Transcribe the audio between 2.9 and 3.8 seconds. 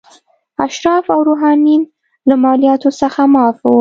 څخه معاف وو.